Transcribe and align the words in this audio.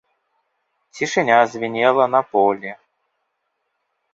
Цішыня 0.99 1.37
звінела 1.51 2.05
на 2.15 2.21
полі. 2.33 2.71